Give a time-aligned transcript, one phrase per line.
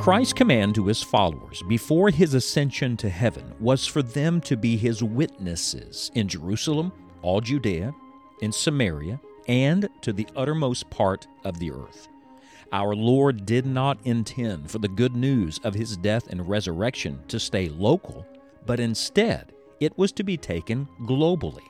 [0.00, 4.78] Christ's command to his followers before his ascension to heaven was for them to be
[4.78, 6.90] his witnesses in Jerusalem,
[7.20, 7.94] all Judea,
[8.40, 12.08] in Samaria, and to the uttermost part of the earth.
[12.72, 17.38] Our Lord did not intend for the good news of his death and resurrection to
[17.38, 18.26] stay local,
[18.64, 21.68] but instead it was to be taken globally.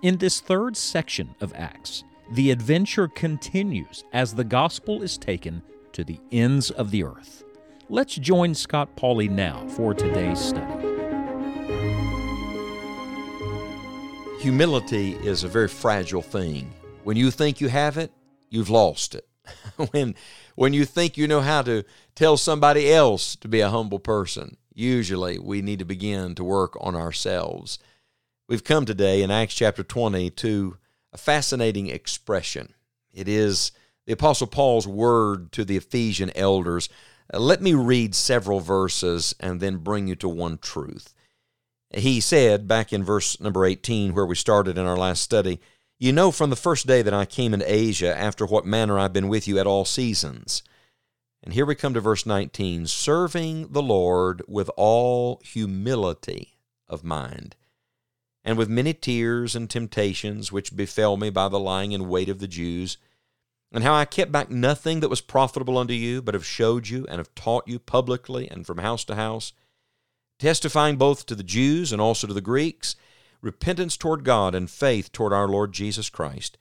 [0.00, 6.04] In this third section of Acts, the adventure continues as the gospel is taken to
[6.04, 7.44] the ends of the earth.
[7.92, 10.86] Let's join Scott Pauley now for today's study.
[14.40, 16.72] Humility is a very fragile thing.
[17.02, 18.12] When you think you have it,
[18.48, 19.26] you've lost it.
[19.90, 20.14] when
[20.54, 21.82] when you think you know how to
[22.14, 26.76] tell somebody else to be a humble person, usually we need to begin to work
[26.80, 27.80] on ourselves.
[28.48, 30.76] We've come today in Acts chapter 20 to
[31.12, 32.72] a fascinating expression.
[33.12, 33.72] It is
[34.06, 36.88] the Apostle Paul's word to the Ephesian elders.
[37.32, 41.14] Uh, let me read several verses and then bring you to one truth.
[41.92, 45.60] He said back in verse number 18, where we started in our last study,
[45.98, 49.12] You know from the first day that I came into Asia, after what manner I've
[49.12, 50.62] been with you at all seasons.
[51.42, 56.58] And here we come to verse 19 serving the Lord with all humility
[56.88, 57.56] of mind
[58.44, 62.38] and with many tears and temptations which befell me by the lying in wait of
[62.38, 62.96] the Jews,
[63.72, 67.06] and how I kept back nothing that was profitable unto you, but have showed you
[67.08, 69.52] and have taught you publicly and from house to house,
[70.38, 72.96] testifying both to the Jews and also to the Greeks,
[73.40, 76.58] repentance toward God and faith toward our Lord Jesus Christ.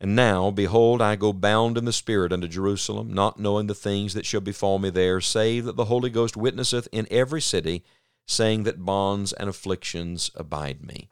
[0.00, 4.12] And now, behold, I go bound in the Spirit unto Jerusalem, not knowing the things
[4.14, 7.84] that shall befall me there, save that the Holy Ghost witnesseth in every city
[8.26, 11.08] saying that bonds and afflictions abide me.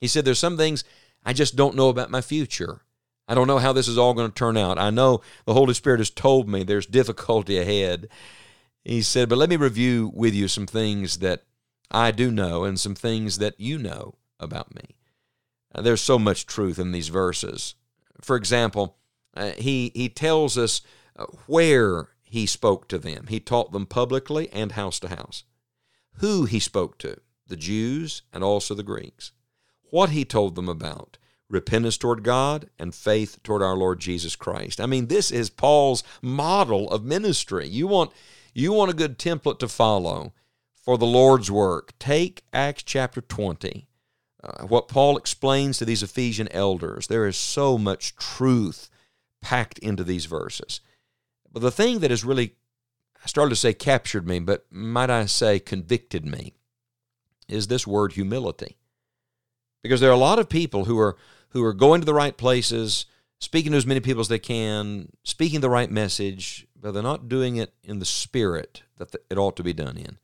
[0.00, 0.84] He said, There's some things
[1.24, 2.82] I just don't know about my future.
[3.28, 4.78] I don't know how this is all going to turn out.
[4.78, 8.08] I know the Holy Spirit has told me there's difficulty ahead.
[8.84, 11.44] He said, But let me review with you some things that
[11.90, 14.96] I do know and some things that you know about me.
[15.74, 17.74] Uh, there's so much truth in these verses.
[18.20, 18.96] For example,
[19.34, 20.82] uh, he, he tells us
[21.16, 23.26] uh, where he spoke to them.
[23.28, 25.44] He taught them publicly and house to house
[26.16, 29.32] who he spoke to the Jews and also the Greeks,
[29.90, 31.18] what he told them about
[31.52, 34.80] repentance toward God and faith toward our Lord Jesus Christ.
[34.80, 37.68] I mean, this is Paul's model of ministry.
[37.68, 38.10] You want
[38.54, 40.32] you want a good template to follow
[40.74, 41.92] for the Lord's work.
[41.98, 43.86] Take Acts chapter 20.
[44.42, 48.90] Uh, what Paul explains to these Ephesian elders, there is so much truth
[49.40, 50.80] packed into these verses.
[51.52, 52.56] But the thing that has really
[53.22, 56.54] I started to say captured me, but might I say convicted me,
[57.48, 58.76] is this word humility.
[59.82, 61.16] Because there are a lot of people who are
[61.52, 63.06] who are going to the right places,
[63.38, 67.28] speaking to as many people as they can, speaking the right message, but they're not
[67.28, 70.18] doing it in the spirit that it ought to be done in.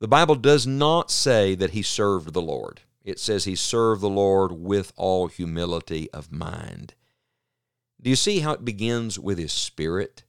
[0.00, 2.80] The Bible does not say that he served the Lord.
[3.04, 6.94] It says he served the Lord with all humility of mind.
[8.00, 10.24] Do you see how it begins with his spirit?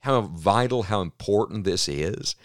[0.00, 2.36] how vital, how important this is.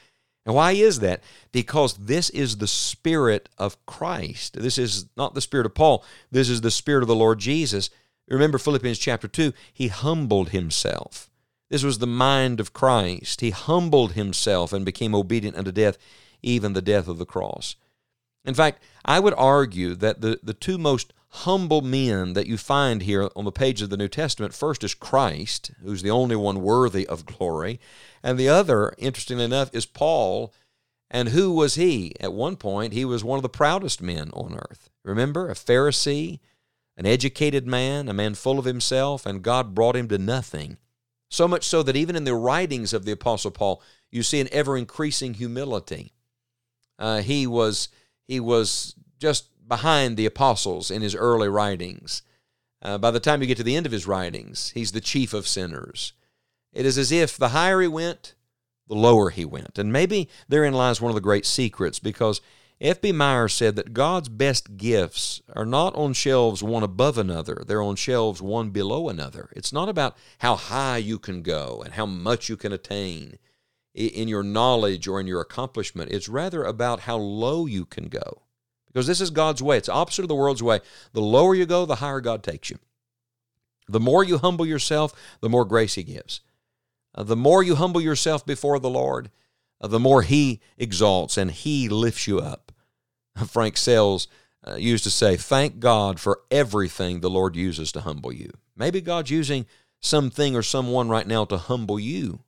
[0.45, 1.23] And why is that?
[1.51, 4.59] Because this is the Spirit of Christ.
[4.61, 7.89] This is not the Spirit of Paul, this is the Spirit of the Lord Jesus.
[8.27, 11.29] Remember Philippians chapter 2, he humbled himself.
[11.69, 13.41] This was the mind of Christ.
[13.41, 15.97] He humbled himself and became obedient unto death,
[16.41, 17.75] even the death of the cross.
[18.45, 23.01] In fact, I would argue that the, the two most humble men that you find
[23.01, 26.61] here on the page of the New Testament first is Christ, who's the only one
[26.61, 27.79] worthy of glory,
[28.23, 30.53] and the other, interestingly enough, is Paul.
[31.11, 32.15] And who was he?
[32.19, 34.89] At one point, he was one of the proudest men on earth.
[35.03, 36.39] Remember, a Pharisee,
[36.97, 40.77] an educated man, a man full of himself, and God brought him to nothing.
[41.29, 43.81] So much so that even in the writings of the Apostle Paul,
[44.11, 46.13] you see an ever increasing humility.
[46.99, 47.89] Uh, he was
[48.27, 52.21] he was just behind the apostles in his early writings.
[52.81, 55.33] Uh, by the time you get to the end of his writings, he's the chief
[55.33, 56.13] of sinners.
[56.73, 58.35] It is as if the higher he went,
[58.87, 59.77] the lower he went.
[59.77, 62.41] And maybe therein lies one of the great secrets because
[62.81, 63.11] F.B.
[63.11, 67.95] Meyer said that God's best gifts are not on shelves one above another, they're on
[67.95, 69.49] shelves one below another.
[69.55, 73.37] It's not about how high you can go and how much you can attain
[73.93, 76.11] in your knowledge or in your accomplishment.
[76.11, 78.41] It's rather about how low you can go
[78.87, 79.77] because this is God's way.
[79.77, 80.79] It's opposite of the world's way.
[81.13, 82.79] The lower you go, the higher God takes you.
[83.87, 86.41] The more you humble yourself, the more grace He gives.
[87.15, 89.29] Uh, the more you humble yourself before the Lord,
[89.79, 92.71] uh, the more He exalts and He lifts you up.
[93.47, 94.27] Frank Sells
[94.65, 98.51] uh, used to say, Thank God for everything the Lord uses to humble you.
[98.75, 99.65] Maybe God's using
[99.99, 102.39] something or someone right now to humble you.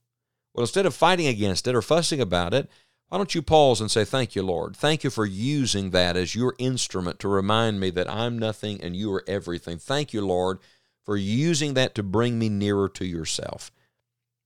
[0.53, 2.69] Well, instead of fighting against it or fussing about it,
[3.09, 4.75] why don't you pause and say, Thank you, Lord.
[4.75, 8.95] Thank you for using that as your instrument to remind me that I'm nothing and
[8.95, 9.77] you are everything.
[9.77, 10.59] Thank you, Lord,
[11.05, 13.71] for using that to bring me nearer to yourself.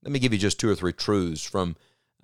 [0.02, 1.76] Let me give you just two or three truths from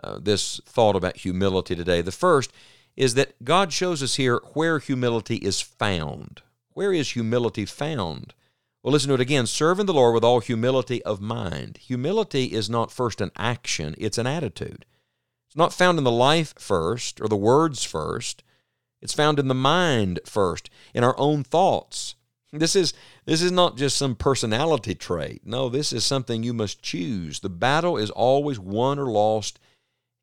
[0.03, 2.01] uh, this thought about humility today.
[2.03, 2.53] The first
[2.97, 6.43] is that God shows us here where humility is found.
[6.73, 8.35] Where is humility found?
[8.83, 9.47] Well, listen to it again.
[9.47, 11.79] Serving the Lord with all humility of mind.
[11.79, 14.87] Humility is not first an action, it's an attitude.
[15.49, 18.43] It's not found in the life first or the words first.
[19.03, 22.15] It's found in the mind first, in our own thoughts.
[22.59, 22.95] This is
[23.25, 25.43] this is not just some personality trait.
[25.45, 27.41] No, this is something you must choose.
[27.41, 29.59] The battle is always won or lost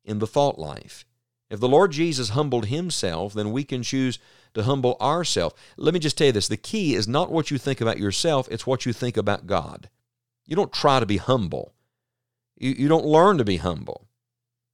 [0.04, 1.04] in the thought life.
[1.50, 4.18] If the Lord Jesus humbled himself, then we can choose
[4.54, 5.54] to humble ourselves.
[5.76, 8.48] Let me just tell you this the key is not what you think about yourself,
[8.50, 9.88] it's what you think about God.
[10.46, 11.74] You don't try to be humble,
[12.56, 14.08] you, you don't learn to be humble.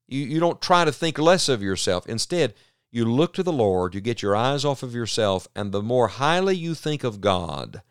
[0.06, 2.06] You, you don't try to think less of yourself.
[2.06, 2.54] Instead,
[2.90, 6.08] you look to the Lord, you get your eyes off of yourself, and the more
[6.08, 7.82] highly you think of God,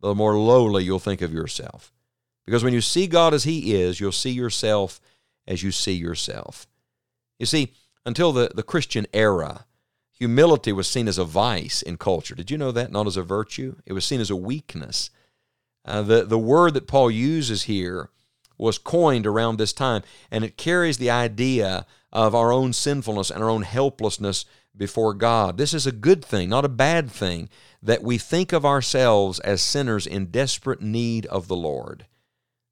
[0.00, 1.92] the more lowly you'll think of yourself.
[2.44, 5.00] Because when you see God as He is, you'll see yourself
[5.46, 6.66] as you see yourself.
[7.38, 7.72] You see,
[8.04, 9.66] until the, the Christian era,
[10.12, 12.34] humility was seen as a vice in culture.
[12.34, 12.90] Did you know that?
[12.90, 13.76] Not as a virtue.
[13.86, 15.10] It was seen as a weakness.
[15.84, 18.10] Uh, the, the word that Paul uses here
[18.62, 23.42] was coined around this time, and it carries the idea of our own sinfulness and
[23.42, 24.44] our own helplessness
[24.76, 25.58] before God.
[25.58, 27.48] This is a good thing, not a bad thing,
[27.82, 32.06] that we think of ourselves as sinners in desperate need of the Lord.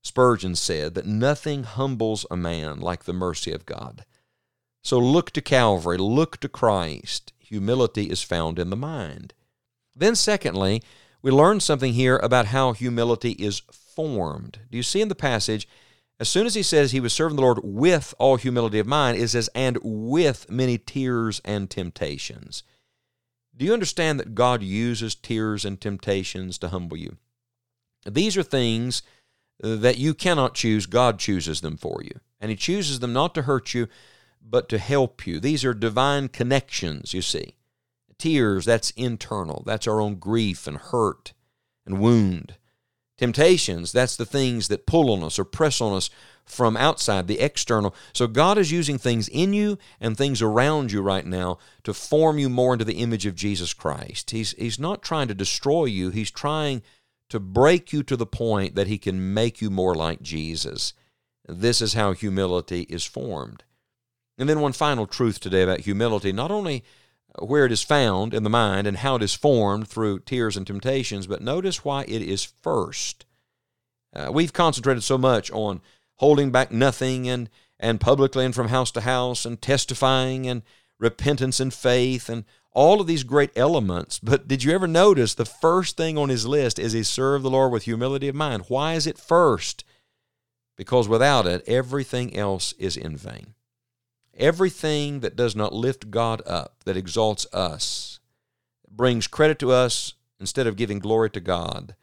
[0.02, 4.04] Spurgeon said that nothing humbles a man like the mercy of God.
[4.82, 7.32] So look to Calvary, look to Christ.
[7.38, 9.34] Humility is found in the mind.
[9.94, 10.82] Then, secondly,
[11.20, 13.60] we learn something here about how humility is
[14.70, 15.69] Do you see in the passage,
[16.19, 19.19] as soon as he says he was serving the Lord with all humility of mind,
[19.19, 22.62] it says, and with many tears and temptations.
[23.56, 27.17] Do you understand that God uses tears and temptations to humble you?
[28.05, 29.02] These are things
[29.62, 32.20] that you cannot choose, God chooses them for you.
[32.41, 33.88] And He chooses them not to hurt you,
[34.43, 35.41] but to help you.
[35.41, 37.56] These are divine connections, you see.
[38.19, 39.62] Tears, that's internal.
[39.64, 41.32] That's our own grief and hurt
[41.87, 42.56] and wound.
[43.20, 46.08] Temptations, that's the things that pull on us or press on us
[46.46, 47.94] from outside, the external.
[48.14, 52.38] So God is using things in you and things around you right now to form
[52.38, 54.31] you more into the image of Jesus Christ.
[54.31, 56.81] He's, he's not trying to destroy you, He's trying
[57.28, 60.94] to break you to the point that He can make you more like Jesus.
[61.46, 63.64] This is how humility is formed.
[64.38, 66.84] And then one final truth today about humility not only
[67.38, 70.67] where it is found in the mind and how it is formed through tears and
[70.67, 73.25] temptations, but notice why it is first.
[74.15, 75.81] Uh, we've concentrated so much on
[76.17, 77.49] holding back nothing and,
[77.79, 80.62] and publicly and from house to house and testifying and
[80.99, 84.19] repentance and faith and all of these great elements.
[84.19, 87.50] But did you ever notice the first thing on his list is he served the
[87.50, 88.65] Lord with humility of mind?
[88.69, 89.85] Why is it first?
[90.76, 93.55] Because without it, everything else is in vain.
[94.40, 98.20] Everything that does not lift God up, that exalts us,
[98.90, 101.94] brings credit to us instead of giving glory to God,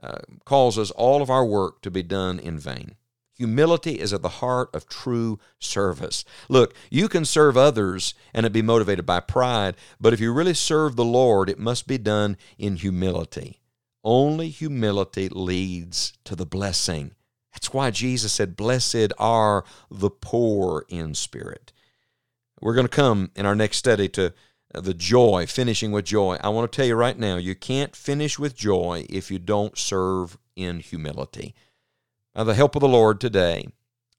[0.00, 2.94] uh, causes all of our work to be done in vain.
[3.36, 6.24] Humility is at the heart of true service.
[6.48, 10.54] Look, you can serve others and it be motivated by pride, but if you really
[10.54, 13.60] serve the Lord, it must be done in humility.
[14.04, 17.16] Only humility leads to the blessing.
[17.54, 21.72] That's why Jesus said, Blessed are the poor in spirit.
[22.60, 24.34] We're going to come in our next study to
[24.74, 26.36] uh, the joy, finishing with joy.
[26.42, 29.78] I want to tell you right now, you can't finish with joy if you don't
[29.78, 31.54] serve in humility.
[32.34, 33.68] By the help of the Lord today,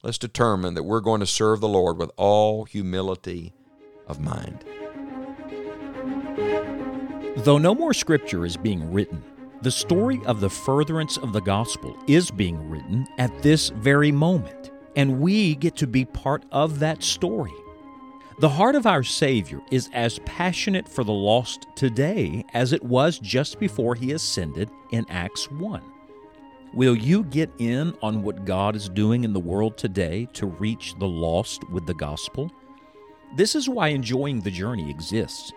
[0.02, 3.54] let's determine that we're going to serve the Lord with all humility
[4.08, 4.64] of mind.
[7.38, 9.24] Though no more scripture is being written,
[9.66, 14.70] the story of the furtherance of the gospel is being written at this very moment,
[14.96, 17.52] and we get to be part of that story.
[18.38, 23.18] The heart of our Savior is as passionate for the lost today as it was
[23.18, 25.82] just before he ascended in Acts 1.
[26.76, 30.94] Will you get in on what God is doing in the world today to reach
[31.00, 32.52] the lost with the gospel?
[33.36, 35.52] This is why enjoying the journey exists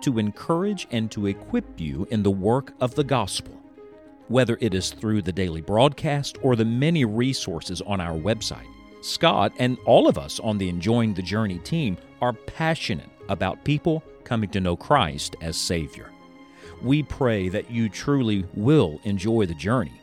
[0.00, 3.60] to encourage and to equip you in the work of the gospel,
[4.28, 8.66] whether it is through the daily broadcast or the many resources on our website.
[9.02, 14.02] Scott and all of us on the Enjoying the Journey team are passionate about people
[14.24, 16.10] coming to know Christ as Savior.
[16.82, 20.00] We pray that you truly will enjoy the journey,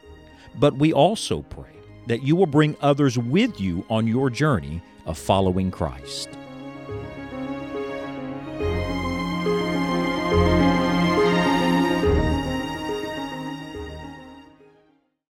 [0.55, 5.17] but we also pray that you will bring others with you on your journey of
[5.17, 6.29] following Christ.